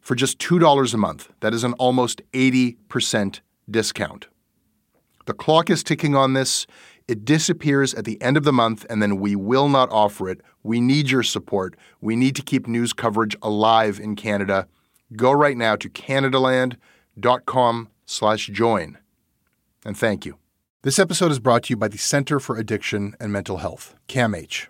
[0.00, 1.30] for just $2 a month.
[1.40, 4.28] That is an almost 80% discount.
[5.26, 6.66] The clock is ticking on this.
[7.06, 10.40] It disappears at the end of the month, and then we will not offer it.
[10.62, 11.76] We need your support.
[12.00, 14.66] We need to keep news coverage alive in Canada.
[15.16, 18.98] Go right now to canadaland.com slash join.
[19.84, 20.38] And thank you.
[20.82, 24.69] This episode is brought to you by the Center for Addiction and Mental Health, CAMH.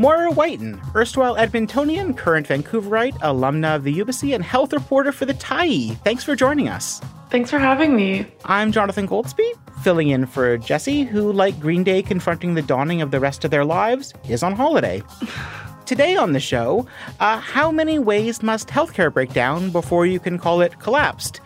[0.00, 5.34] Moira Wyton, erstwhile Edmontonian, current Vancouverite, alumna of the UBC, and health reporter for the
[5.34, 5.94] Tyee.
[6.04, 7.02] Thanks for joining us.
[7.28, 8.26] Thanks for having me.
[8.46, 9.52] I'm Jonathan Goldsbie,
[9.82, 13.50] filling in for Jesse, who, like Green Day confronting the dawning of the rest of
[13.50, 15.02] their lives, is on holiday.
[15.84, 16.86] Today on the show,
[17.18, 21.42] uh, how many ways must healthcare break down before you can call it collapsed?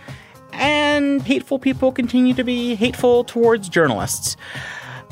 [0.53, 4.37] And hateful people continue to be hateful towards journalists.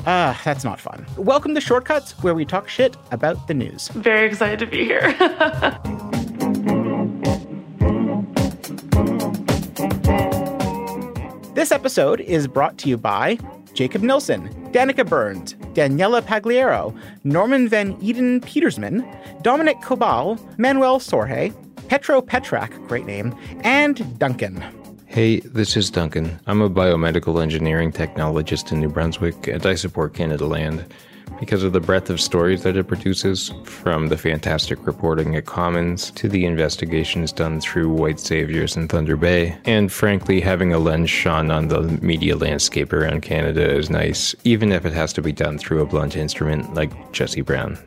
[0.05, 1.05] Ah, uh, that's not fun.
[1.17, 3.87] Welcome to Shortcuts, where we talk shit about the news.
[3.89, 5.13] Very excited to be here.
[11.53, 13.37] this episode is brought to you by
[13.73, 16.93] Jacob Nilsson, Danica Burns, Daniela Pagliero,
[17.23, 19.07] Norman Van Eden Petersman,
[19.41, 21.53] Dominic Cobal, Manuel Sorge,
[21.87, 24.82] Petro Petrak, great name, and Duncan.
[25.13, 26.39] Hey, this is Duncan.
[26.47, 30.91] I'm a biomedical engineering technologist in New Brunswick, and I support Canada Land
[31.39, 36.09] because of the breadth of stories that it produces, from the fantastic reporting at Commons
[36.09, 39.55] to the investigations done through White Saviors in Thunder Bay.
[39.65, 44.71] And frankly, having a lens shone on the media landscape around Canada is nice, even
[44.71, 47.77] if it has to be done through a blunt instrument like Jesse Brown.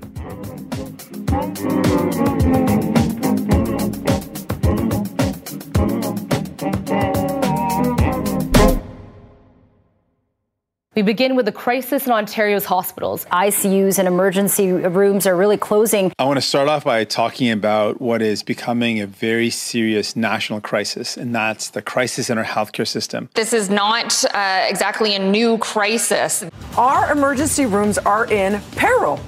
[11.07, 13.25] Begin with the crisis in Ontario's hospitals.
[13.27, 16.13] ICUs and emergency rooms are really closing.
[16.19, 20.61] I want to start off by talking about what is becoming a very serious national
[20.61, 23.31] crisis, and that's the crisis in our healthcare system.
[23.35, 26.45] This is not uh, exactly a new crisis.
[26.77, 29.21] Our emergency rooms are in peril.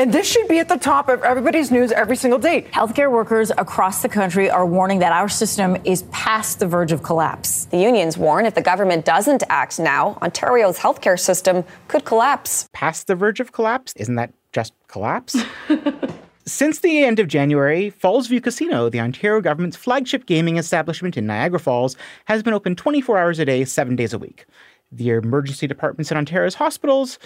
[0.00, 2.62] And this should be at the top of everybody's news every single day.
[2.72, 7.02] Healthcare workers across the country are warning that our system is past the verge of
[7.02, 7.66] collapse.
[7.66, 12.66] The unions warn if the government doesn't act now, Ontario's healthcare system could collapse.
[12.72, 13.92] Past the verge of collapse?
[13.94, 15.36] Isn't that just collapse?
[16.46, 21.60] Since the end of January, Fallsview Casino, the Ontario government's flagship gaming establishment in Niagara
[21.60, 21.94] Falls,
[22.24, 24.46] has been open 24 hours a day, seven days a week.
[24.90, 27.18] The emergency departments in Ontario's hospitals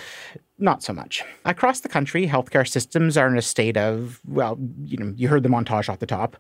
[0.58, 1.22] not so much.
[1.44, 5.42] Across the country, healthcare systems are in a state of, well, you know, you heard
[5.42, 6.36] the montage off the top.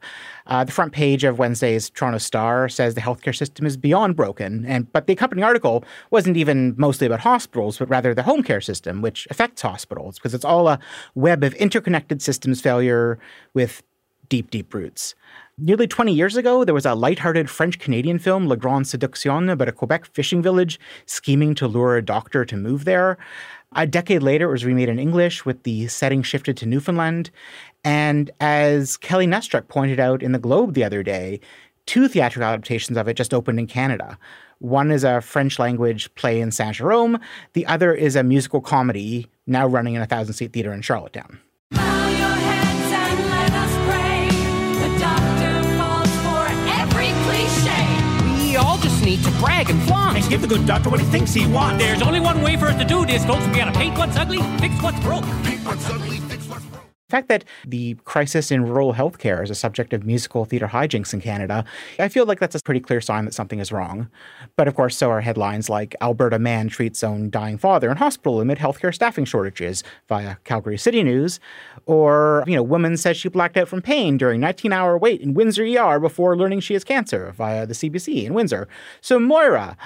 [0.46, 4.64] Uh, the front page of Wednesday's Toronto Star says the healthcare system is beyond broken,
[4.66, 8.60] and but the accompanying article wasn't even mostly about hospitals, but rather the home care
[8.60, 10.78] system, which affects hospitals because it's all a
[11.16, 13.18] web of interconnected systems failure
[13.52, 13.82] with
[14.28, 15.14] deep, deep roots.
[15.56, 19.68] Nearly 20 years ago, there was a light-hearted French Canadian film, La Grande Seduction, about
[19.68, 23.18] a Quebec fishing village scheming to lure a doctor to move there.
[23.76, 27.30] A decade later, it was remade in English with the setting shifted to Newfoundland.
[27.82, 31.40] And as Kelly Nestruck pointed out in the Globe the other day,
[31.86, 34.18] two theatrical adaptations of it just opened in Canada.
[34.60, 37.18] One is a French language play in Saint Jerome,
[37.52, 41.40] the other is a musical comedy now running in a thousand seat theater in Charlottetown.
[49.24, 50.16] To brag and flaunt.
[50.16, 51.82] And give the good doctor what he thinks he wants.
[51.82, 53.46] There's only one way for us to do this, folks.
[53.48, 55.24] We gotta paint what's ugly, fix what's broke.
[55.44, 56.18] Paint what's ugly,
[57.14, 61.20] fact that the crisis in rural healthcare is a subject of musical theater hijinks in
[61.20, 61.64] Canada,
[62.00, 64.08] I feel like that's a pretty clear sign that something is wrong.
[64.56, 68.40] But of course, so are headlines like Alberta man treats own dying father in hospital
[68.40, 71.38] amid healthcare staffing shortages via Calgary City News,
[71.86, 75.64] or you know, woman says she blacked out from pain during 19-hour wait in Windsor
[75.64, 78.66] ER before learning she has cancer via the CBC in Windsor.
[79.00, 79.76] So Moira,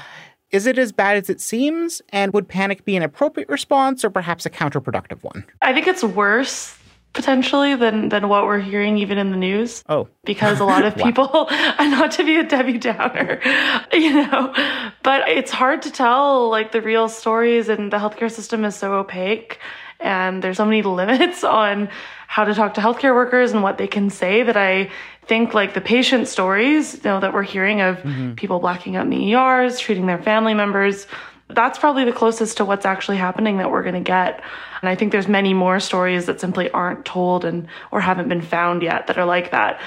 [0.51, 2.01] is it as bad as it seems?
[2.09, 5.45] And would panic be an appropriate response or perhaps a counterproductive one?
[5.61, 6.79] I think it's worse
[7.13, 9.83] potentially than than what we're hearing even in the news.
[9.89, 10.09] Oh.
[10.25, 11.05] Because a lot of Wow.
[11.05, 13.41] people and not to be a Debbie Downer,
[13.93, 14.55] you know,
[15.03, 18.95] but it's hard to tell like the real stories and the healthcare system is so
[18.95, 19.59] opaque
[20.01, 21.89] and there's so many limits on
[22.29, 24.91] how to talk to healthcare workers and what they can say that I
[25.27, 28.35] think like the patient stories, you know, that we're hearing of mm-hmm.
[28.35, 31.07] people blacking out in the ERs, treating their family members,
[31.51, 34.43] that's probably the closest to what's actually happening that we're going to get.
[34.83, 38.43] And I think there's many more stories that simply aren't told and or haven't been
[38.43, 39.81] found yet that are like that.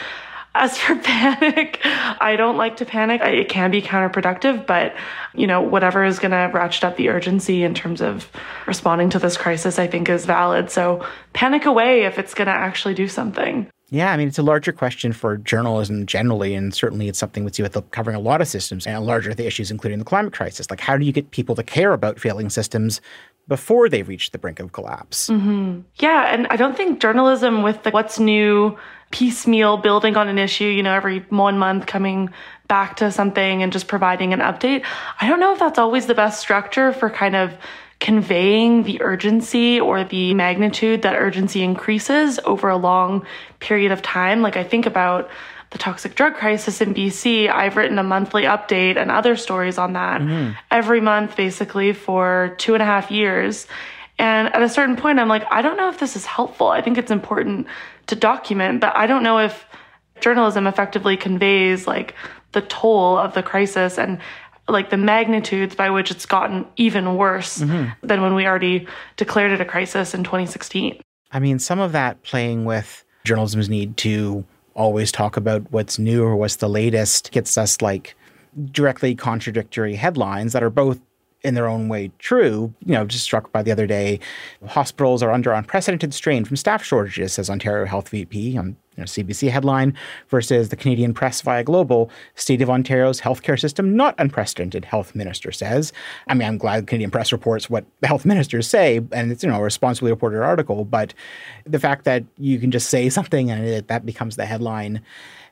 [0.54, 3.22] As for panic, I don't like to panic.
[3.22, 4.96] It can be counterproductive, but
[5.34, 8.30] you know, whatever is going to ratchet up the urgency in terms of
[8.68, 10.72] responding to this crisis, I think is valid.
[10.72, 13.70] So panic away if it's going to actually do something.
[13.92, 17.52] Yeah, I mean, it's a larger question for journalism generally, and certainly it's something we
[17.52, 20.70] see with covering a lot of systems and larger the issues, including the climate crisis.
[20.70, 23.02] Like, how do you get people to care about failing systems
[23.50, 25.28] before they reach the brink of collapse?
[25.28, 28.78] hmm Yeah, and I don't think journalism with the what's new
[29.12, 32.30] piecemeal building on an issue, you know, every one month coming
[32.70, 34.86] back to something and just providing an update.
[35.20, 37.54] I don't know if that's always the best structure for kind of
[38.02, 43.26] conveying the urgency or the magnitude that urgency increases over a long
[43.60, 44.42] period of time.
[44.42, 45.30] Like I think about
[45.70, 49.94] the toxic drug crisis in BC, I've written a monthly update and other stories on
[49.94, 50.54] that mm-hmm.
[50.70, 53.68] every month, basically, for two and a half years.
[54.18, 56.68] And at a certain point, I'm like, I don't know if this is helpful.
[56.68, 57.68] I think it's important
[58.08, 59.66] to document, but I don't know if
[60.20, 62.16] journalism effectively conveys like
[62.52, 64.20] the toll of the crisis and
[64.72, 67.92] like the magnitudes by which it's gotten even worse mm-hmm.
[68.06, 68.88] than when we already
[69.18, 71.00] declared it a crisis in 2016.
[71.32, 76.24] I mean, some of that playing with journalism's need to always talk about what's new
[76.24, 78.16] or what's the latest gets us like
[78.72, 81.00] directly contradictory headlines that are both
[81.44, 82.74] in their own way true.
[82.86, 84.20] You know, just struck by the other day,
[84.68, 89.06] hospitals are under unprecedented strain from staff shortages, says Ontario Health VP on you know,
[89.06, 89.96] CBC headline,
[90.30, 95.52] versus the Canadian Press via Global, State of Ontario's healthcare system not unprecedented, Health Minister
[95.52, 95.94] says.
[96.28, 99.44] I mean, I'm glad the Canadian Press reports what the health ministers say, and it's,
[99.44, 101.14] you know, a responsibly reported article, but
[101.66, 105.02] the fact that you can just say something and it, that becomes the headline,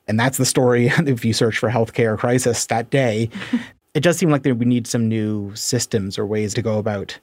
[0.08, 3.30] and that's the story if you search for healthcare crisis that day,
[4.00, 7.20] it does seem like we need some new systems or ways to go about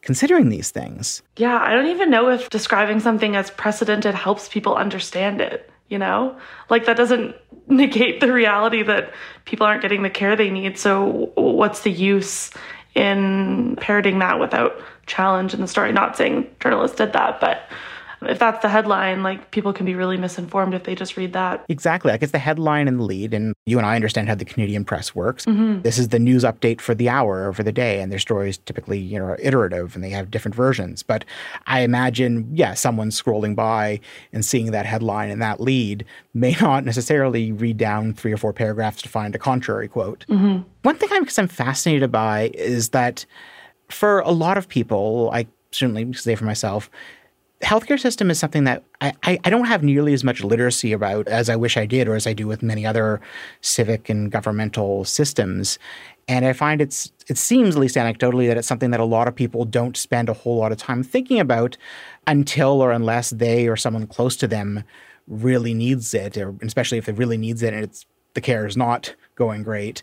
[0.00, 1.22] considering these things.
[1.36, 5.98] Yeah, I don't even know if describing something as precedented helps people understand it, you
[5.98, 6.34] know?
[6.70, 7.36] Like that doesn't
[7.68, 9.12] negate the reality that
[9.44, 10.78] people aren't getting the care they need.
[10.78, 12.50] So what's the use
[12.94, 15.92] in parroting that without challenge in the story?
[15.92, 17.68] Not saying journalists did that, but
[18.22, 21.64] if that's the headline, like people can be really misinformed if they just read that.
[21.68, 22.10] Exactly.
[22.12, 24.84] Like it's the headline and the lead, and you and I understand how the Canadian
[24.84, 25.44] press works.
[25.44, 25.82] Mhm.
[25.82, 28.58] This is the news update for the hour or for the day, and their stories
[28.58, 31.02] typically, you know, are iterative and they have different versions.
[31.02, 31.24] But
[31.66, 34.00] I imagine, yeah, someone scrolling by
[34.32, 36.04] and seeing that headline and that lead
[36.34, 40.24] may not necessarily read down three or four paragraphs to find a contrary quote.
[40.28, 40.64] Mhm.
[40.82, 43.26] One thing I'm, because I'm fascinated by is that
[43.88, 46.90] for a lot of people, I certainly say for myself,
[47.62, 51.48] healthcare system is something that I, I, don't have nearly as much literacy about as
[51.48, 53.20] I wish I did, or as I do with many other
[53.62, 55.78] civic and governmental systems.
[56.28, 59.28] And I find it's it seems, at least anecdotally, that it's something that a lot
[59.28, 61.76] of people don't spend a whole lot of time thinking about
[62.26, 64.84] until or unless they or someone close to them
[65.26, 68.76] really needs it, or especially if it really needs it and it's the care is
[68.76, 70.02] not going great.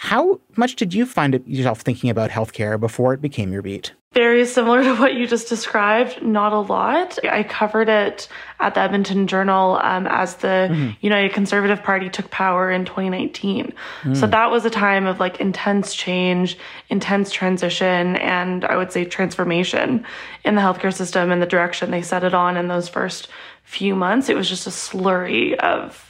[0.00, 3.94] How much did you find yourself thinking about healthcare before it became your beat?
[4.14, 7.18] Very similar to what you just described, not a lot.
[7.24, 8.28] I covered it
[8.60, 10.90] at the Edmonton Journal um, as the mm-hmm.
[11.00, 13.72] United Conservative Party took power in 2019.
[14.02, 14.16] Mm.
[14.16, 16.56] So that was a time of like intense change,
[16.88, 20.06] intense transition, and I would say transformation
[20.44, 23.26] in the healthcare system and the direction they set it on in those first
[23.64, 24.28] few months.
[24.28, 26.07] It was just a slurry of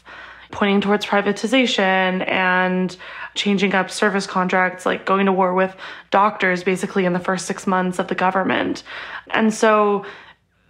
[0.51, 2.97] pointing towards privatization and
[3.35, 5.75] changing up service contracts, like going to war with
[6.11, 8.83] doctors basically in the first six months of the government.
[9.31, 10.05] And so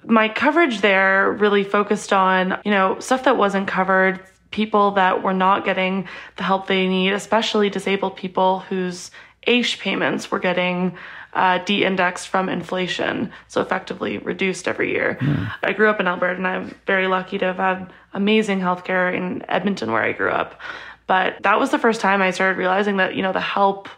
[0.04, 4.20] my coverage there really focused on, you know, stuff that wasn't covered,
[4.50, 9.10] people that were not getting the help they need, especially disabled people whose
[9.48, 10.96] AISH payments were getting
[11.34, 15.18] uh, de-indexed from inflation, so effectively reduced every year.
[15.20, 15.52] Mm.
[15.62, 19.44] I grew up in Alberta, and I'm very lucky to have had amazing healthcare in
[19.48, 20.60] Edmonton, where I grew up.
[21.06, 23.88] But that was the first time I started realizing that, you know, the help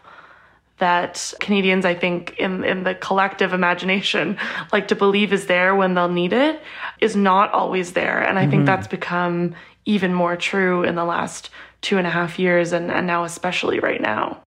[0.77, 4.37] that Canadians, I think, in, in the collective imagination,
[4.73, 6.59] like to believe is there when they'll need it,
[6.99, 8.19] is not always there.
[8.19, 8.51] And I mm-hmm.
[8.51, 9.55] think that's become
[9.85, 11.49] even more true in the last
[11.81, 14.41] two and a half years, and, and now, especially right now.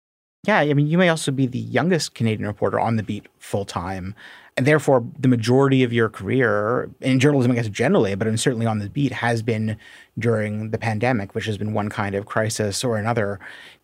[0.47, 3.63] Yeah, I mean, you may also be the youngest Canadian reporter on the beat full
[3.63, 4.15] time.
[4.57, 8.79] And therefore, the majority of your career in journalism, I guess generally, but certainly on
[8.79, 9.77] the beat, has been
[10.17, 13.39] during the pandemic, which has been one kind of crisis or another.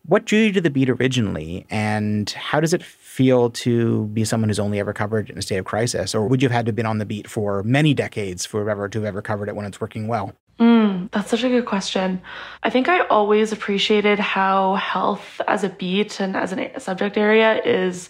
[0.06, 4.48] What drew you to the beat originally, and how does it feel to be someone
[4.48, 6.12] who's only ever covered in a state of crisis?
[6.12, 8.88] Or would you have had to have been on the beat for many decades forever
[8.88, 10.34] to have ever covered it when it's working well?
[10.58, 12.20] Mm, that's such a good question.
[12.62, 17.62] I think I always appreciated how health as a beat and as a subject area
[17.62, 18.08] is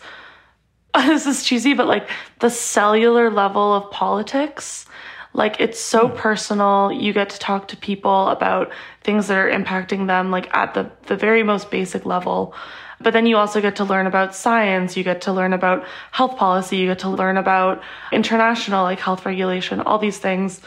[0.95, 2.09] this is cheesy, but like
[2.40, 4.87] the cellular level of politics.
[5.35, 6.17] Like it's so mm.
[6.17, 6.90] personal.
[6.90, 10.90] You get to talk to people about things that are impacting them, like at the,
[11.07, 12.55] the very most basic level.
[13.00, 14.97] But then you also get to learn about science.
[14.97, 16.78] You get to learn about health policy.
[16.78, 20.61] You get to learn about international, like health regulation, all these things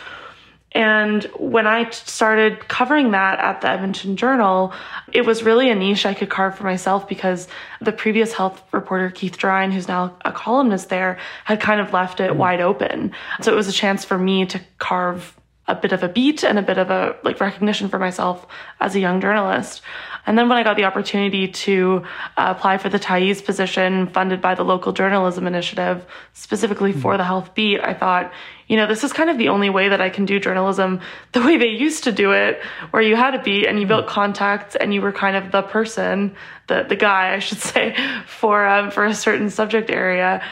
[0.73, 4.73] and when I started covering that at the Edmonton Journal,
[5.11, 7.49] it was really a niche I could carve for myself because
[7.81, 12.21] the previous health reporter, Keith Gerein, who's now a columnist there, had kind of left
[12.21, 12.37] it mm.
[12.37, 13.11] wide open.
[13.41, 15.35] So it was a chance for me to carve
[15.67, 18.45] a bit of a beat and a bit of a like recognition for myself
[18.79, 19.81] as a young journalist.
[20.25, 22.03] And then when I got the opportunity to
[22.37, 27.23] uh, apply for the Tyee's position funded by the local journalism initiative, specifically for the
[27.23, 28.31] health beat, I thought,
[28.67, 31.01] you know, this is kind of the only way that I can do journalism
[31.31, 34.07] the way they used to do it, where you had a beat and you built
[34.07, 36.35] contacts and you were kind of the person,
[36.67, 37.95] the the guy, I should say,
[38.27, 40.43] for um, for a certain subject area.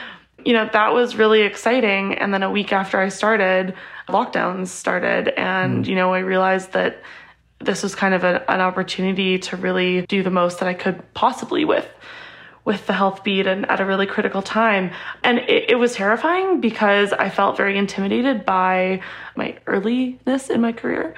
[0.45, 2.15] You know, that was really exciting.
[2.15, 3.73] And then a week after I started,
[4.07, 5.87] lockdowns started, and mm.
[5.87, 7.01] you know, I realized that
[7.59, 11.13] this was kind of a, an opportunity to really do the most that I could
[11.13, 11.87] possibly with
[12.65, 14.91] with the health beat and at a really critical time.
[15.23, 19.01] And it, it, was terrifying because I felt very intimidated by
[19.35, 21.15] my earliness in my career.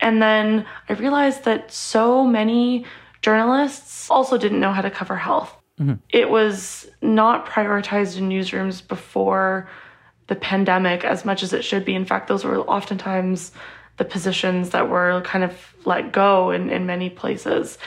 [0.00, 2.84] And then I realized that so many
[3.20, 5.56] journalists also didn't know how to cover health.
[5.82, 5.94] Mm-hmm.
[6.10, 9.68] It was not prioritized in newsrooms before
[10.28, 11.94] the pandemic as much as it should be.
[11.94, 13.52] In fact, those were oftentimes
[13.96, 17.78] the positions that were kind of let go in, in many places.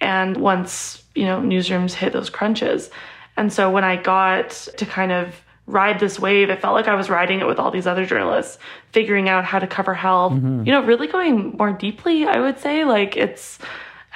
[0.00, 2.90] And once, you know, newsrooms hit those crunches.
[3.36, 5.34] And so when I got to kind of
[5.66, 8.58] ride this wave, it felt like I was riding it with all these other journalists,
[8.92, 10.64] figuring out how to cover health, mm-hmm.
[10.64, 12.84] you know, really going more deeply, I would say.
[12.84, 13.58] Like it's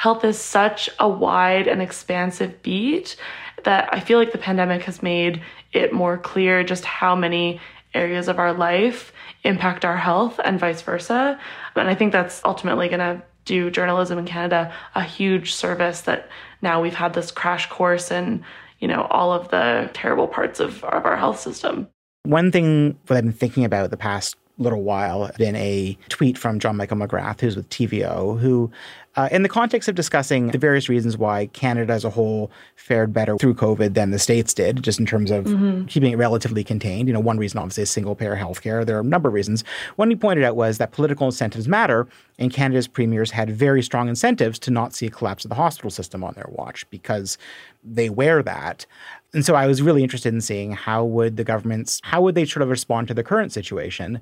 [0.00, 3.16] health is such a wide and expansive beat
[3.64, 5.42] that I feel like the pandemic has made
[5.74, 7.60] it more clear just how many
[7.92, 9.12] areas of our life
[9.44, 11.38] impact our health and vice versa.
[11.76, 16.30] And I think that's ultimately going to do journalism in Canada a huge service that
[16.62, 18.42] now we've had this crash course in,
[18.78, 21.88] you know, all of the terrible parts of, of our health system.
[22.22, 26.58] One thing that I've been thinking about the past little while been a tweet from
[26.58, 28.70] John Michael McGrath, who's with TVO, who
[29.16, 33.12] uh, in the context of discussing the various reasons why Canada as a whole fared
[33.12, 35.84] better through COVID than the states did, just in terms of mm-hmm.
[35.86, 37.08] keeping it relatively contained.
[37.08, 38.86] You know, one reason obviously is single payer healthcare.
[38.86, 39.64] There are a number of reasons.
[39.96, 42.06] One he pointed out was that political incentives matter,
[42.38, 45.90] and Canada's premiers had very strong incentives to not see a collapse of the hospital
[45.90, 47.36] system on their watch because
[47.82, 48.86] they wear that.
[49.32, 52.44] And so I was really interested in seeing how would the governments, how would they
[52.44, 54.20] sort of respond to the current situation?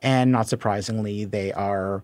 [0.00, 2.02] And not surprisingly, they are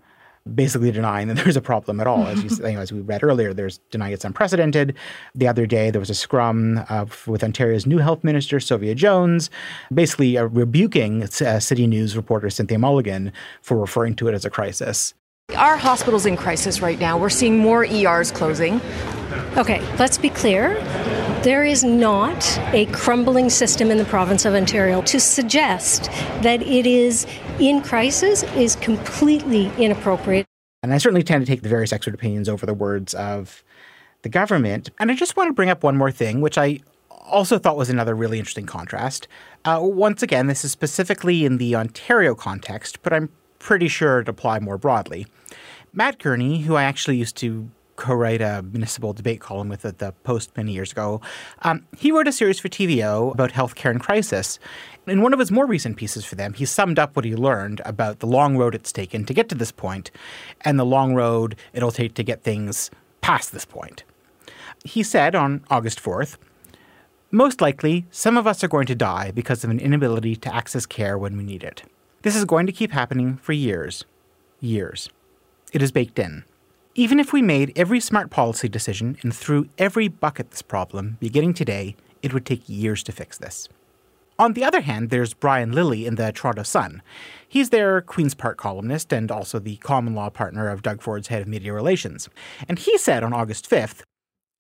[0.55, 2.27] basically denying that there's a problem at all.
[2.27, 4.97] As, you, as we read earlier, there's denying it's unprecedented.
[5.35, 9.51] The other day, there was a scrum uh, with Ontario's new health minister, Sylvia Jones,
[9.93, 14.51] basically uh, rebuking uh, City News reporter Cynthia Mulligan for referring to it as a
[14.51, 15.15] crisis.
[15.57, 17.19] Our hospital's in crisis right now.
[17.19, 18.81] We're seeing more ERs closing.
[19.57, 20.75] Okay, let's be clear.
[21.43, 25.03] There is not a crumbling system in the province of Ontario.
[25.03, 26.05] To suggest
[26.43, 27.27] that it is
[27.59, 30.47] in crisis is completely inappropriate.
[30.83, 33.65] And I certainly tend to take the various expert opinions over the words of
[34.23, 34.91] the government.
[34.99, 36.81] And I just want to bring up one more thing, which I
[37.31, 39.29] also thought was another really interesting contrast.
[39.65, 44.29] Uh, once again, this is specifically in the Ontario context, but I'm pretty sure it
[44.29, 45.27] apply more broadly.
[45.93, 50.13] Matt Gurney, who I actually used to co-write a municipal debate column with at the
[50.25, 51.21] Post many years ago.
[51.63, 54.59] Um, he wrote a series for TVO about healthcare in crisis.
[55.07, 57.83] In one of his more recent pieces for them, he summed up what he learned
[57.85, 60.11] about the long road it's taken to get to this point
[60.63, 64.05] and the long road it'll take to get things past this point.
[64.85, 66.39] He said on August 4th,
[67.31, 70.87] most likely, some of us are going to die because of an inability to access
[70.87, 71.83] care when we need it.
[72.23, 74.05] This is going to keep happening for years.
[74.61, 75.11] Years.
[75.73, 76.45] It is baked in.
[76.97, 81.17] Even if we made every smart policy decision and threw every buck at this problem
[81.21, 83.69] beginning today, it would take years to fix this.
[84.39, 87.03] On the other hand, there's Brian Lilley in the Toronto Sun.
[87.47, 91.43] He's their Queen's Park columnist and also the common law partner of Doug Ford's head
[91.43, 92.29] of media relations.
[92.69, 94.03] And he said on August 5th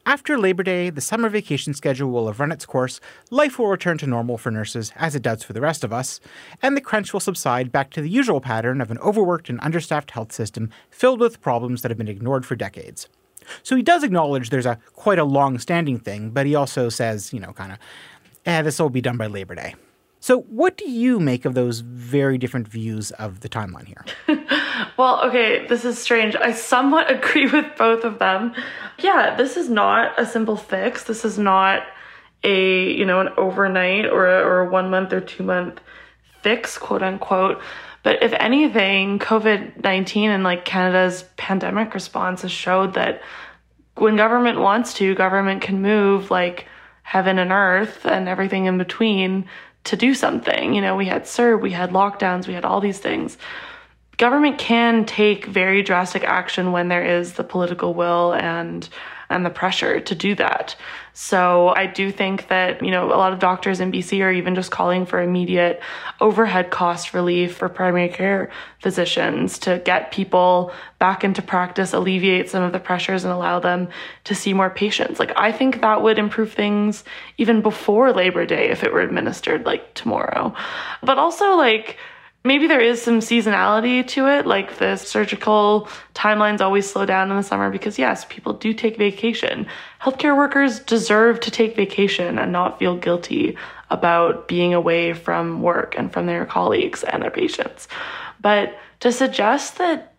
[0.06, 3.98] after Labor Day, the summer vacation schedule will have run its course, life will return
[3.98, 6.20] to normal for nurses, as it does for the rest of us,
[6.62, 10.12] and the crunch will subside back to the usual pattern of an overworked and understaffed
[10.12, 13.08] health system filled with problems that have been ignored for decades.
[13.62, 17.32] So he does acknowledge there's a quite a long standing thing, but he also says,
[17.32, 17.78] you know, kind of,
[18.46, 19.74] eh, this will be done by Labor Day.
[20.22, 24.04] So, what do you make of those very different views of the timeline here?
[24.98, 26.36] well, okay, this is strange.
[26.36, 28.54] I somewhat agree with both of them.
[28.98, 31.04] Yeah, this is not a simple fix.
[31.04, 31.84] This is not
[32.44, 35.80] a, you know, an overnight or a, or a 1 month or 2 month
[36.42, 37.60] fix, quote unquote.
[38.02, 43.22] But if anything, COVID-19 and like Canada's pandemic response has showed that
[43.96, 46.66] when government wants to, government can move like
[47.02, 49.46] heaven and earth and everything in between
[49.84, 50.74] to do something.
[50.74, 53.38] You know, we had CERB, we had lockdowns, we had all these things.
[54.18, 58.88] Government can take very drastic action when there is the political will and
[59.30, 60.76] and the pressure to do that.
[61.12, 64.54] So I do think that, you know, a lot of doctors in BC are even
[64.54, 65.80] just calling for immediate
[66.20, 72.62] overhead cost relief for primary care physicians to get people back into practice, alleviate some
[72.62, 73.88] of the pressures and allow them
[74.24, 75.18] to see more patients.
[75.18, 77.04] Like I think that would improve things
[77.38, 80.54] even before Labor Day if it were administered like tomorrow.
[81.02, 81.96] But also like
[82.42, 87.36] Maybe there is some seasonality to it, like the surgical timelines always slow down in
[87.36, 89.66] the summer because, yes, people do take vacation.
[90.00, 93.58] Healthcare workers deserve to take vacation and not feel guilty
[93.90, 97.88] about being away from work and from their colleagues and their patients.
[98.40, 100.14] But to suggest that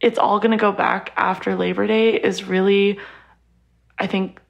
[0.00, 2.98] it's all going to go back after Labor Day is really,
[4.00, 4.40] I think,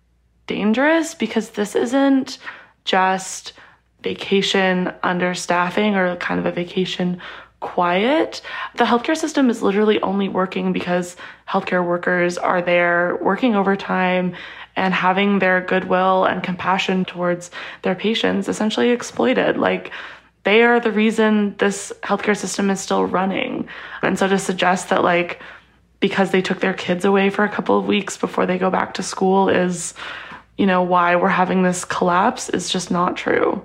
[0.47, 2.39] dangerous because this isn't
[2.87, 3.53] just
[4.03, 7.21] vacation understaffing or kind of a vacation
[7.61, 8.43] quiet.
[8.77, 11.17] The healthcare system is literally only working because
[11.49, 14.35] healthcare workers are there working overtime
[14.75, 17.51] and having their goodwill and compassion towards
[17.83, 19.57] their patients essentially exploited.
[19.57, 19.93] Like,
[20.45, 23.69] they are the reason this healthcare system is still running.
[24.03, 25.41] And so to suggest that, like,
[26.01, 28.95] because they took their kids away for a couple of weeks before they go back
[28.95, 29.95] to school is,
[30.59, 33.65] you know, why we're having this collapse is just not true.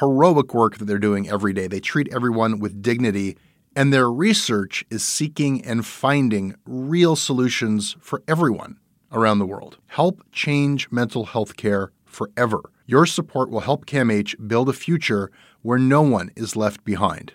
[0.00, 1.66] heroic work that they're doing every day.
[1.66, 3.36] They treat everyone with dignity,
[3.76, 8.78] and their research is seeking and finding real solutions for everyone
[9.10, 9.78] around the world.
[9.86, 12.60] Help change mental health care forever.
[12.86, 15.30] Your support will help CAMH build a future
[15.62, 17.34] where no one is left behind.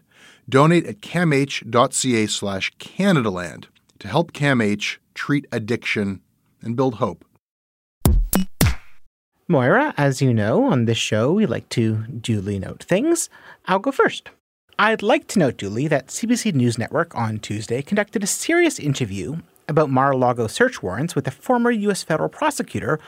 [0.49, 3.65] Donate at camh.ca slash Canadaland
[3.99, 6.21] to help CAMH treat addiction
[6.61, 7.25] and build hope.
[9.49, 13.29] Moira, as you know, on this show, we like to duly note things.
[13.65, 14.29] I'll go first.
[14.77, 19.37] I'd like to note duly that CBC News Network on Tuesday conducted a serious interview
[19.69, 22.03] about Mar a Lago search warrants with a former U.S.
[22.03, 22.99] federal prosecutor,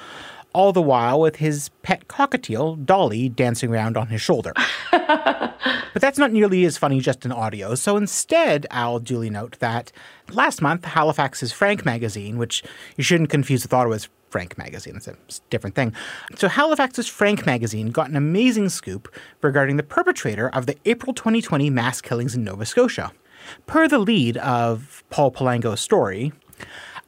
[0.53, 4.53] all the while with his pet cockatiel, Dolly, dancing around on his shoulder.
[4.91, 5.57] but
[5.95, 9.91] that's not nearly as funny just in audio, so instead, I'll duly note that
[10.31, 12.63] last month, Halifax's Frank magazine, which
[12.95, 14.95] you shouldn't confuse with Ottawa's Frank magazine.
[14.95, 15.15] It's a
[15.49, 15.93] different thing.
[16.35, 21.69] So, Halifax's Frank magazine got an amazing scoop regarding the perpetrator of the April 2020
[21.69, 23.11] mass killings in Nova Scotia.
[23.65, 26.31] Per the lead of Paul Palango's story,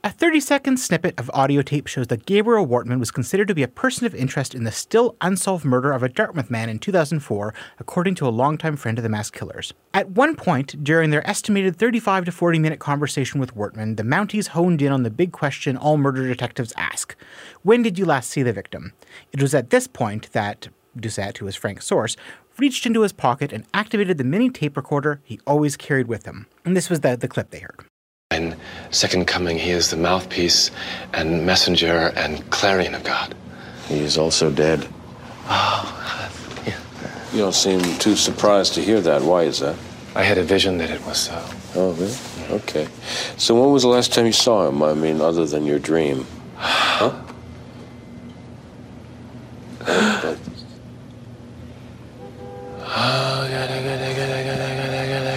[0.03, 3.61] a 30 second snippet of audio tape shows that Gabriel Wortman was considered to be
[3.61, 7.53] a person of interest in the still unsolved murder of a Dartmouth man in 2004,
[7.79, 9.73] according to a longtime friend of the mass killers.
[9.93, 14.47] At one point, during their estimated 35 to 40 minute conversation with Wortman, the Mounties
[14.49, 17.15] honed in on the big question all murder detectives ask
[17.61, 18.93] When did you last see the victim?
[19.31, 22.17] It was at this point that Doucette, who was Frank's source,
[22.57, 26.47] reached into his pocket and activated the mini tape recorder he always carried with him.
[26.65, 27.85] And this was the, the clip they heard.
[28.31, 28.55] In
[28.91, 30.71] Second Coming, he is the mouthpiece
[31.13, 33.35] and messenger and clarion of God.
[33.87, 34.87] He is also dead.
[35.47, 36.79] Oh, yeah.
[37.33, 39.21] You don't seem too surprised to hear that.
[39.21, 39.75] Why is that?
[40.15, 41.43] I had a vision that it was so.
[41.75, 42.15] Oh, really?
[42.51, 42.87] Okay.
[43.37, 44.81] So when was the last time you saw him?
[44.81, 46.25] I mean, other than your dream?
[46.55, 47.11] Huh?
[52.93, 55.31] Oh, gotta, gotta, gotta, gotta, gotta, gotta,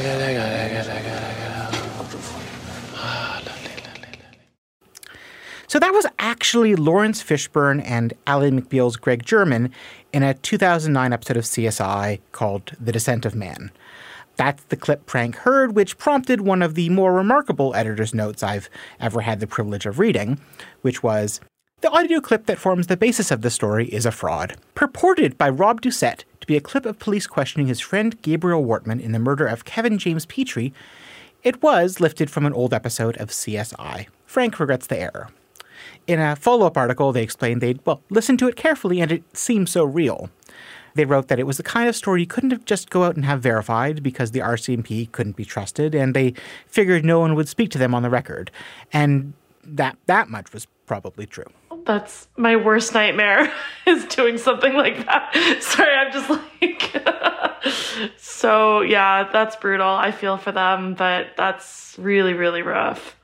[5.74, 9.72] So that was actually Laurence Fishburne and Ally McBeal's Greg Germann
[10.12, 13.72] in a 2009 episode of CSI called The Descent of Man.
[14.36, 18.70] That's the clip Frank heard, which prompted one of the more remarkable editor's notes I've
[19.00, 20.38] ever had the privilege of reading,
[20.82, 21.40] which was
[21.80, 24.54] The audio clip that forms the basis of the story is a fraud.
[24.76, 29.00] Purported by Rob Doucette to be a clip of police questioning his friend Gabriel Wortman
[29.00, 30.72] in the murder of Kevin James Petrie,
[31.42, 34.06] it was lifted from an old episode of CSI.
[34.24, 35.30] Frank regrets the error.
[36.06, 39.36] In a follow up article, they explained they'd, well, listened to it carefully and it
[39.36, 40.30] seemed so real.
[40.94, 43.16] They wrote that it was the kind of story you couldn't have just go out
[43.16, 46.34] and have verified because the RCMP couldn't be trusted, and they
[46.68, 48.50] figured no one would speak to them on the record.
[48.92, 51.46] And that that much was probably true.
[51.84, 53.52] That's my worst nightmare
[53.86, 55.34] is doing something like that.
[55.60, 59.88] Sorry, I'm just like So, yeah, that's brutal.
[59.88, 63.16] I feel for them, but that's really really rough.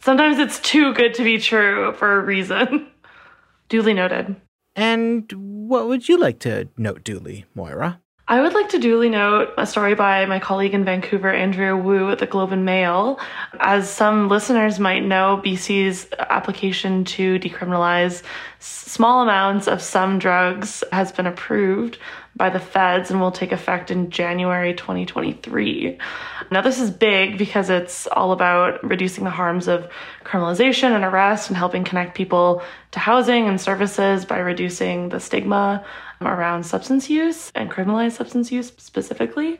[0.00, 2.88] Sometimes it's too good to be true for a reason.
[3.68, 4.36] Duly noted.
[4.74, 8.00] And what would you like to note duly, Moira?
[8.30, 12.10] I would like to duly note a story by my colleague in Vancouver, Andrea Woo
[12.10, 13.18] at the Globe and Mail.
[13.58, 18.22] As some listeners might know, BC's application to decriminalize
[18.60, 21.98] small amounts of some drugs has been approved
[22.36, 25.98] by the feds and will take effect in January 2023.
[26.50, 29.88] Now, this is big because it's all about reducing the harms of
[30.24, 32.62] criminalization and arrest and helping connect people
[32.92, 35.84] to housing and services by reducing the stigma
[36.22, 39.58] around substance use and criminalized substance use specifically.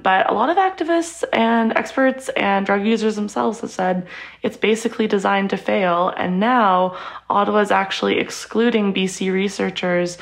[0.00, 4.06] But a lot of activists and experts and drug users themselves have said
[4.42, 6.12] it's basically designed to fail.
[6.16, 6.96] And now
[7.28, 10.16] Ottawa is actually excluding BC researchers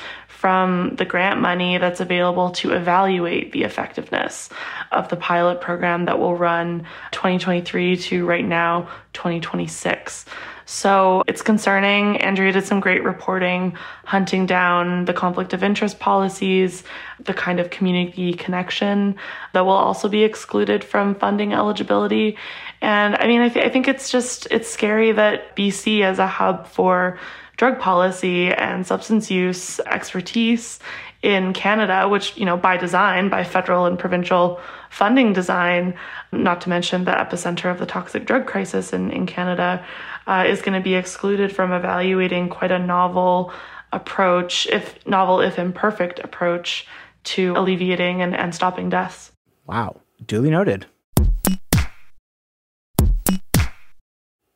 [0.46, 4.48] from the grant money that's available to evaluate the effectiveness
[4.92, 10.24] of the pilot program that will run 2023 to right now 2026.
[10.64, 12.18] So it's concerning.
[12.18, 16.84] Andrea did some great reporting, hunting down the conflict of interest policies,
[17.18, 19.16] the kind of community connection
[19.52, 22.38] that will also be excluded from funding eligibility.
[22.80, 26.28] And I mean, I, th- I think it's just, it's scary that BC as a
[26.28, 27.18] hub for
[27.56, 30.78] drug policy and substance use expertise
[31.22, 35.94] in Canada, which, you know, by design, by federal and provincial funding design,
[36.32, 39.84] not to mention the epicenter of the toxic drug crisis in, in Canada,
[40.26, 43.52] uh, is going to be excluded from evaluating quite a novel
[43.92, 46.86] approach, if novel, if imperfect approach
[47.24, 49.32] to alleviating and, and stopping deaths.
[49.66, 50.00] Wow.
[50.24, 50.86] Duly noted.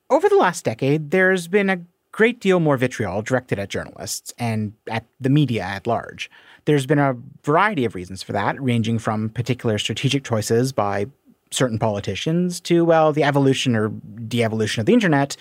[0.09, 1.81] Over the last decade, there's been a
[2.13, 6.31] great deal more vitriol directed at journalists and at the media at large.
[6.65, 11.07] There's been a variety of reasons for that, ranging from particular strategic choices by
[11.51, 13.89] certain politicians to, well, the evolution or
[14.29, 15.37] de evolution of the internet,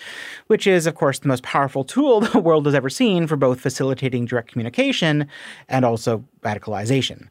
[0.48, 3.60] which is, of course, the most powerful tool the world has ever seen for both
[3.60, 5.28] facilitating direct communication
[5.68, 7.28] and also radicalization.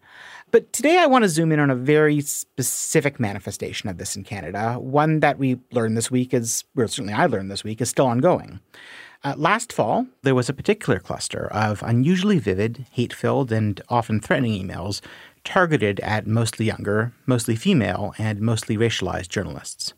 [0.52, 4.23] But today I want to zoom in on a very specific manifestation of this in
[4.23, 7.89] Canada, one that we learned this week is, or certainly I learned this week, is
[7.89, 8.60] still ongoing.
[9.21, 14.21] Uh, last fall, there was a particular cluster of unusually vivid, hate filled, and often
[14.21, 15.01] threatening emails
[15.43, 19.93] targeted at mostly younger, mostly female, and mostly racialized journalists.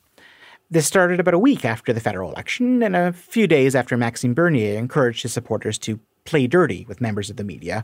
[0.72, 4.34] This started about a week after the federal election and a few days after Maxime
[4.34, 7.84] Bernier encouraged his supporters to play dirty with members of the media,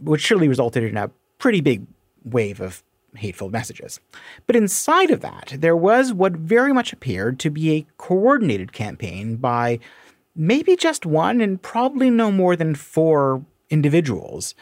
[0.00, 1.86] which surely resulted in a pretty big
[2.24, 2.82] wave of
[3.16, 4.00] hateful messages.
[4.46, 9.36] But inside of that, there was what very much appeared to be a coordinated campaign
[9.36, 9.80] by
[10.38, 14.54] maybe just one and probably no more than four individuals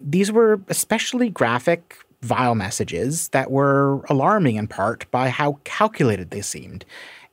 [0.00, 6.42] these were especially graphic, vile messages that were alarming in part by how calculated they
[6.42, 6.84] seemed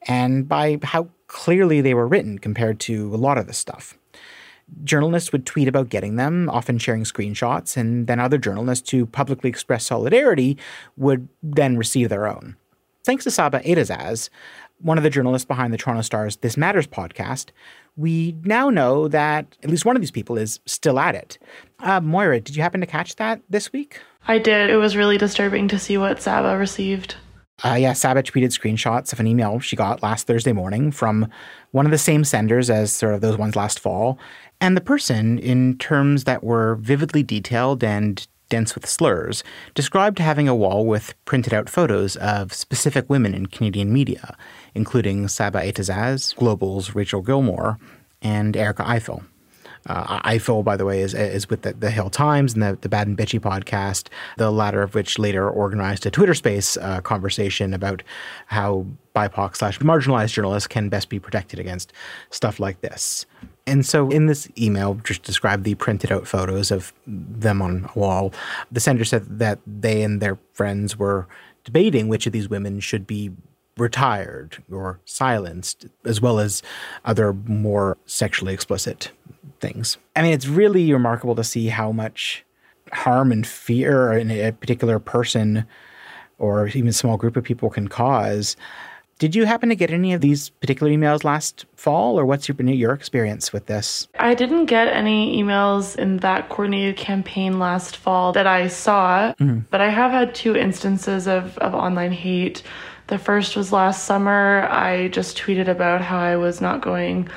[0.08, 3.97] and by how clearly they were written compared to a lot of this stuff.
[4.84, 9.49] Journalists would tweet about getting them, often sharing screenshots, and then other journalists who publicly
[9.49, 10.58] expressed solidarity
[10.97, 12.55] would then receive their own.
[13.03, 14.29] Thanks to Saba Eitizaz,
[14.81, 17.49] one of the journalists behind the Toronto Star's This Matters podcast,
[17.97, 21.38] we now know that at least one of these people is still at it.
[21.79, 24.01] Uh, Moira, did you happen to catch that this week?
[24.27, 24.69] I did.
[24.69, 27.15] It was really disturbing to see what Saba received.
[27.63, 31.27] Uh, yeah, Saba tweeted screenshots of an email she got last Thursday morning from
[31.71, 34.19] one of the same senders as sort of those ones last fall.
[34.60, 40.47] And the person, in terms that were vividly detailed and dense with slurs, described having
[40.47, 44.36] a wall with printed out photos of specific women in Canadian media,
[44.73, 47.77] including Saba Eitizaz, Global's Rachel Gilmore,
[48.21, 49.25] and Erica Ifill.
[49.88, 52.89] Uh, Ifill, by the way, is, is with the, the Hill Times and the, the
[52.89, 57.73] Bad and Bitchy podcast, the latter of which later organized a Twitter space uh, conversation
[57.73, 58.01] about
[58.47, 61.93] how BIPOC slash marginalized journalists can best be protected against
[62.31, 63.25] stuff like this.
[63.67, 67.99] And so in this email, just described the printed out photos of them on a
[67.99, 68.34] wall.
[68.71, 71.28] The sender said that they and their friends were
[71.63, 73.32] debating which of these women should be
[73.78, 76.62] retired or silenced, as well as
[77.04, 79.12] other more sexually explicit
[79.60, 79.97] things.
[80.15, 82.45] I mean, it's really remarkable to see how much
[82.93, 85.65] harm and fear in a particular person
[86.38, 88.56] or even a small group of people can cause.
[89.17, 92.62] Did you happen to get any of these particular emails last fall, or what's your,
[92.62, 94.10] your experience with this?
[94.19, 99.60] I didn't get any emails in that coordinated campaign last fall that I saw, mm-hmm.
[99.71, 102.62] but I have had two instances of, of online hate.
[103.08, 104.67] The first was last summer.
[104.69, 107.30] I just tweeted about how I was not going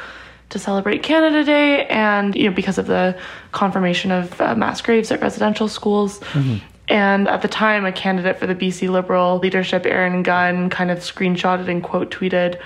[0.48, 3.16] to celebrate Canada Day, and you know because of the
[3.52, 6.18] confirmation of uh, mass graves at residential schools.
[6.20, 6.56] Mm-hmm.
[6.88, 10.98] And at the time, a candidate for the BC Liberal leadership, Aaron Gunn, kind of
[10.98, 12.58] screenshotted and quote tweeted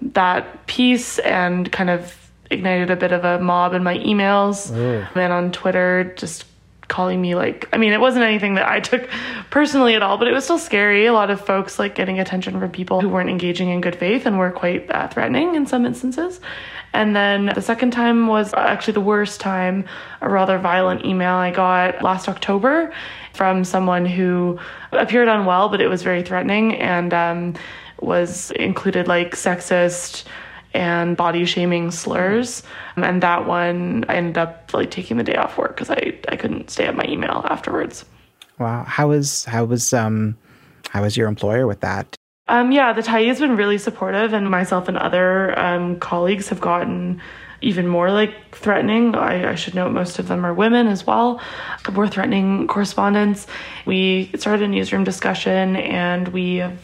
[0.00, 4.70] that piece and kind of ignited a bit of a mob in my emails.
[4.70, 5.16] Mm.
[5.16, 6.44] And on Twitter, just
[6.88, 9.08] calling me like, I mean, it wasn't anything that I took
[9.50, 11.06] personally at all, but it was still scary.
[11.06, 14.26] A lot of folks like getting attention from people who weren't engaging in good faith
[14.26, 16.40] and were quite uh, threatening in some instances.
[16.94, 19.84] And then the second time was actually the worst time,
[20.22, 22.92] a rather violent email I got last October
[23.34, 24.58] from someone who
[24.92, 27.54] appeared unwell, but it was very threatening and um,
[28.00, 30.24] was included like sexist
[30.74, 32.62] and body shaming slurs.
[32.96, 36.36] And that one, I ended up like taking the day off work because I, I
[36.36, 38.04] couldn't stay at my email afterwards.
[38.58, 38.84] Wow.
[38.84, 40.36] How was, how was, um,
[40.90, 42.16] how was your employer with that?
[42.48, 46.62] Um, yeah, the Tyee has been really supportive, and myself and other um, colleagues have
[46.62, 47.20] gotten
[47.60, 49.14] even more like threatening.
[49.14, 51.42] I, I, should note most of them are women as well.
[51.94, 53.46] We're threatening correspondence.
[53.84, 56.78] We started a newsroom discussion, and we have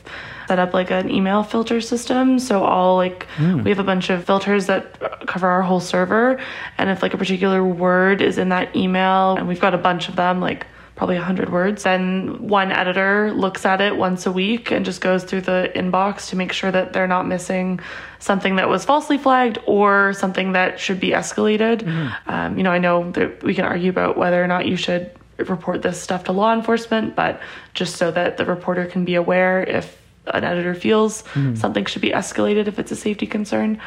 [0.49, 2.39] set up like an email filter system.
[2.39, 3.63] So all like mm.
[3.63, 6.41] we have a bunch of filters that cover our whole server,
[6.79, 10.09] and if like a particular word is in that email, and we've got a bunch
[10.09, 11.83] of them, like probably 100 words.
[11.83, 16.29] Then one editor looks at it once a week and just goes through the inbox
[16.31, 17.81] to make sure that they're not missing
[18.21, 21.81] something that was falsely flagged or something that should be escalated.
[21.81, 22.31] Mm-hmm.
[22.31, 25.11] Um, you know, I know that we can argue about whether or not you should
[25.39, 27.41] report this stuff to law enforcement, but
[27.75, 31.55] just so that the reporter can be aware if an editor feels mm-hmm.
[31.55, 33.81] something should be escalated if it's a safety concern.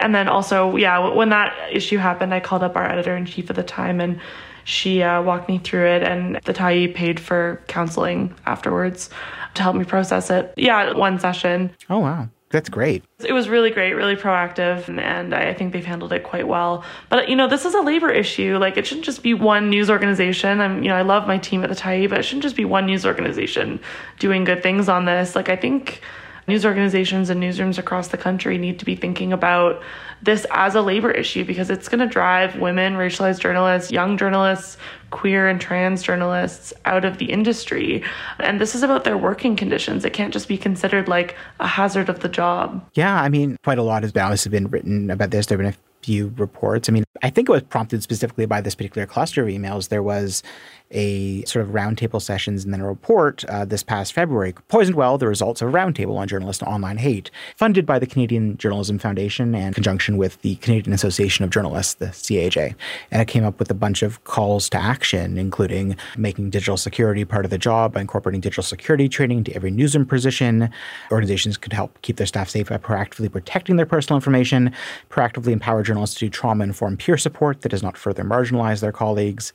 [0.00, 3.50] And then also, yeah, when that issue happened, I called up our editor in chief
[3.50, 4.20] at the time and
[4.64, 9.10] she uh, walked me through it, and the Tyee paid for counseling afterwards
[9.54, 10.54] to help me process it.
[10.56, 11.70] Yeah, one session.
[11.90, 12.28] Oh, wow.
[12.54, 13.02] That's great.
[13.18, 16.84] It was really great, really proactive, and I think they've handled it quite well.
[17.08, 18.58] But you know, this is a labor issue.
[18.58, 20.60] Like it shouldn't just be one news organization.
[20.60, 22.64] I'm, you know, I love my team at the Tyee, but it shouldn't just be
[22.64, 23.80] one news organization
[24.20, 25.34] doing good things on this.
[25.34, 26.00] Like I think
[26.46, 29.82] news organizations and newsrooms across the country need to be thinking about
[30.22, 34.76] this as a labor issue because it's going to drive women, racialized journalists, young journalists,
[35.14, 38.02] queer and trans journalists out of the industry.
[38.40, 40.04] And this is about their working conditions.
[40.04, 42.84] It can't just be considered like a hazard of the job.
[42.94, 45.46] Yeah, I mean, quite a lot has been written about this.
[45.46, 46.88] There have been a few reports.
[46.88, 49.88] I mean, I think it was prompted specifically by this particular cluster of emails.
[49.88, 50.42] There was
[50.90, 55.18] a sort of roundtable sessions and then a report uh, this past February, Poisoned Well,
[55.18, 59.54] the results of a roundtable on journalist online hate, funded by the Canadian Journalism Foundation
[59.54, 62.74] and conjunction with the Canadian Association of Journalists, the CAJ.
[63.10, 67.24] And it came up with a bunch of calls to action, including making digital security
[67.24, 70.70] part of the job by incorporating digital security training into every newsroom position.
[71.10, 74.72] Organizations could help keep their staff safe by proactively protecting their personal information,
[75.10, 79.52] proactively empower journalists to do trauma-informed peer support that does not further marginalize their colleagues.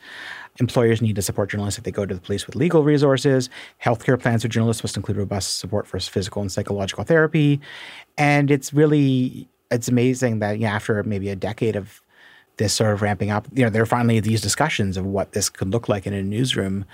[0.60, 3.50] Employers need to support journalists if they go to the police with legal resources.
[3.84, 7.62] Healthcare plans for journalists must include robust support for physical and psychological therapy.
[8.18, 12.02] And it's really it's amazing that you know, after maybe a decade of
[12.58, 15.50] this sort of ramping up, you know, there are finally these discussions of what this
[15.50, 16.86] could look like in a newsroom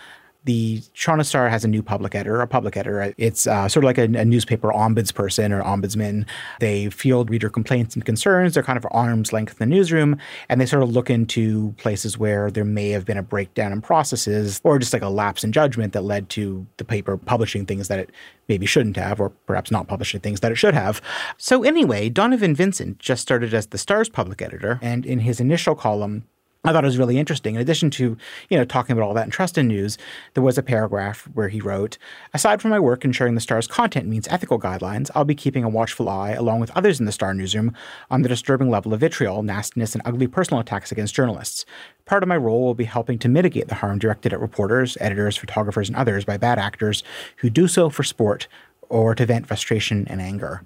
[0.45, 3.13] the Toronto Star has a new public editor, a public editor.
[3.17, 6.25] It's uh, sort of like a, a, newspaper ombudsperson or ombudsman.
[6.59, 8.53] They field reader complaints and concerns.
[8.53, 12.17] They're kind of arm's length in the newsroom, and they sort of look into places
[12.17, 15.51] where there may have been a breakdown in processes or just like a lapse in
[15.51, 18.11] judgment that led to the paper publishing things that it
[18.47, 21.01] maybe shouldn't have, or perhaps not publishing things that it should have.
[21.37, 25.73] So anyway, Donovan Vincent just started as the Star's public editor, and in his initial
[25.73, 26.23] column,
[26.65, 27.55] I thought it was really interesting.
[27.55, 28.17] In addition to,
[28.49, 29.97] you know, talking about all that in Trust in News,
[30.33, 31.97] there was a paragraph where he wrote,
[32.33, 35.69] "Aside from my work ensuring the Star's content meets ethical guidelines, I'll be keeping a
[35.69, 37.73] watchful eye, along with others in the Star newsroom,
[38.09, 41.65] on the disturbing level of vitriol, nastiness, and ugly personal attacks against journalists.
[42.05, 45.37] Part of my role will be helping to mitigate the harm directed at reporters, editors,
[45.37, 47.03] photographers, and others by bad actors
[47.37, 48.47] who do so for sport
[48.89, 50.63] or to vent frustration and anger."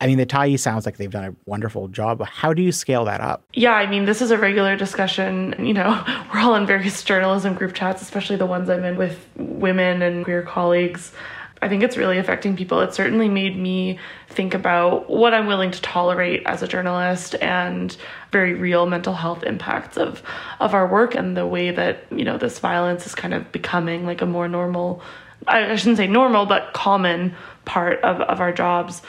[0.00, 2.22] I mean, the Tyee sounds like they've done a wonderful job.
[2.24, 3.44] How do you scale that up?
[3.52, 5.56] Yeah, I mean, this is a regular discussion.
[5.58, 9.18] You know, we're all in various journalism group chats, especially the ones I'm in with
[9.36, 11.12] women and queer colleagues.
[11.60, 12.80] I think it's really affecting people.
[12.82, 17.96] It certainly made me think about what I'm willing to tolerate as a journalist and
[18.30, 20.22] very real mental health impacts of
[20.60, 24.06] of our work and the way that, you know, this violence is kind of becoming
[24.06, 25.02] like a more normal
[25.46, 27.34] I shouldn't say normal, but common
[27.64, 29.02] part of, of our jobs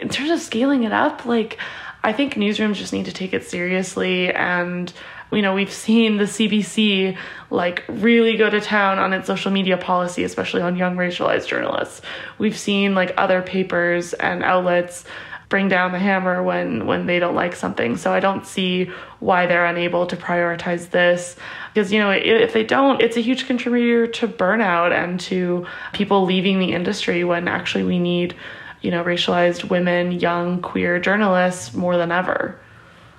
[0.00, 1.58] in terms of scaling it up, like
[2.02, 4.92] I think newsrooms just need to take it seriously and
[5.30, 7.16] you know, we've seen the CBC
[7.50, 12.00] like really go to town on its social media policy, especially on young racialized journalists.
[12.38, 15.04] We've seen like other papers and outlets
[15.48, 17.96] bring down the hammer when when they don't like something.
[17.96, 21.36] So I don't see why they're unable to prioritize this
[21.72, 26.24] because you know if they don't it's a huge contributor to burnout and to people
[26.24, 28.34] leaving the industry when actually we need
[28.80, 32.58] you know, racialized women, young queer journalists more than ever.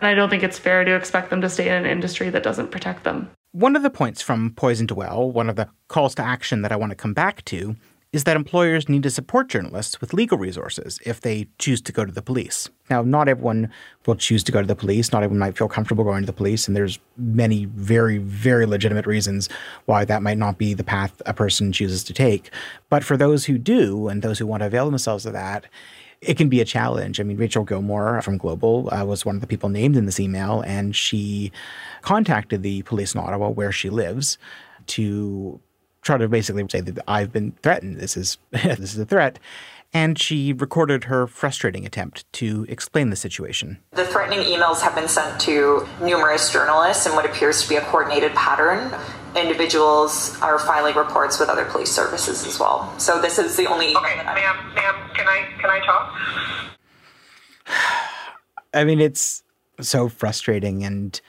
[0.02, 2.43] And I don't think it's fair to expect them to stay in an industry that
[2.43, 3.30] doesn't protect them.
[3.52, 6.76] One of the points from Poisoned Well, one of the calls to action that I
[6.76, 7.76] want to come back to,
[8.12, 12.04] is that employers need to support journalists with legal resources if they choose to go
[12.04, 12.67] to the police.
[12.89, 13.72] Now, not everyone
[14.08, 15.12] will choose to go to the police.
[15.12, 19.06] Not everyone might feel comfortable going to the police, and there's many very, very legitimate
[19.06, 19.48] reasons
[19.86, 22.50] why that might not be the path a person chooses to take.
[22.89, 25.67] But for those who do, and those who want to avail themselves of that,
[26.22, 27.19] it can be a challenge.
[27.19, 30.19] I mean, Rachel Gilmore from Global uh, was one of the people named in this
[30.19, 31.52] email, and she
[32.02, 34.39] contacted the police in Ottawa, where she lives,
[34.88, 35.62] to
[36.02, 37.98] try to basically say that I've been threatened.
[37.98, 39.40] This is this is a threat.
[39.92, 43.80] And she recorded her frustrating attempt to explain the situation.
[43.92, 47.82] The threatening emails have been sent to numerous journalists in what appears to be a
[47.82, 48.94] coordinated pattern.
[49.36, 52.94] Individuals are filing reports with other police services as well.
[53.00, 53.96] So this is the only.
[53.96, 56.15] Okay, ma'am, ma'am, can I can I talk?
[58.73, 59.42] I mean, it's
[59.82, 61.19] so frustrating and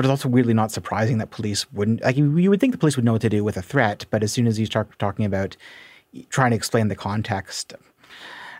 [0.00, 2.96] but it's also weirdly not surprising that police wouldn't like you, would think the police
[2.96, 5.26] would know what to do with a threat, but as soon as you start talking
[5.26, 5.58] about
[6.30, 7.74] trying to explain the context,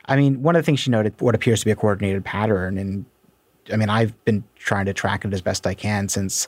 [0.05, 2.77] I mean, one of the things she noted what appears to be a coordinated pattern,
[2.77, 3.07] and
[3.73, 6.47] I mean, I've been trying to track it as best I can since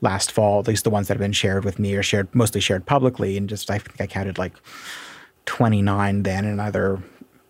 [0.00, 2.60] last fall, at least the ones that have been shared with me or shared mostly
[2.60, 4.54] shared publicly, and just I think I counted like
[5.46, 7.00] 29 then, and another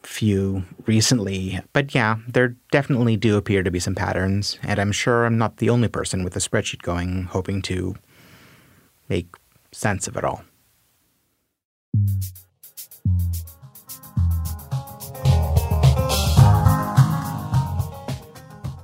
[0.06, 1.60] few recently.
[1.72, 5.58] But yeah, there definitely do appear to be some patterns, and I'm sure I'm not
[5.58, 7.94] the only person with a spreadsheet going, hoping to
[9.08, 9.34] make
[9.72, 10.44] sense of it all.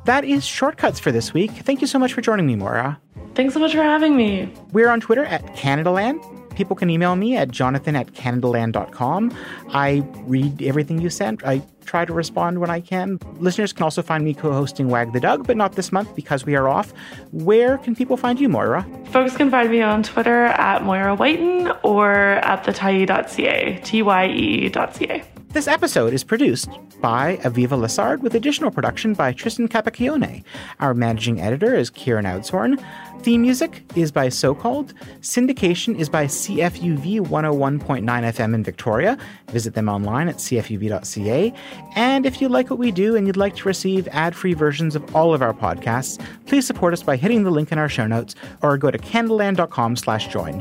[0.07, 1.53] That is Shortcuts for this week.
[1.53, 2.99] Thank you so much for joining me, Moira.
[3.35, 4.53] Thanks so much for having me.
[4.73, 6.40] We're on Twitter at CanadaLand.
[6.55, 9.37] People can email me at jonathan at canadaland.com.
[9.71, 11.43] I read everything you send.
[11.45, 13.19] I try to respond when I can.
[13.39, 16.47] Listeners can also find me co hosting Wag the Dog, but not this month because
[16.47, 16.93] we are off.
[17.33, 18.87] Where can people find you, Moira?
[19.07, 25.25] Folks can find me on Twitter at Moira Wyton or at the T Y E.ca.
[25.53, 26.71] This episode is produced
[27.01, 30.45] by Aviva Lessard with additional production by Tristan Capacchione.
[30.79, 32.81] Our managing editor is Kieran Oudshoorn.
[33.23, 34.95] Theme music is by So Called.
[35.23, 39.19] Syndication is by CFUV 101.9 FM in Victoria.
[39.49, 41.53] Visit them online at cfuv.ca.
[41.97, 44.95] And if you like what we do and you'd like to receive ad free versions
[44.95, 48.07] of all of our podcasts, please support us by hitting the link in our show
[48.07, 50.61] notes or go to canadaland.com slash join.